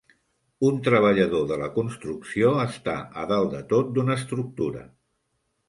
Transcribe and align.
Un 0.69 0.79
treballador 0.87 1.43
de 1.51 1.57
la 1.63 1.67
construcció 1.75 2.55
està 2.63 2.97
a 3.25 3.29
dalt 3.35 3.55
de 3.55 3.63
tot 3.77 3.95
d'una 3.99 4.19
estructura. 4.19 4.85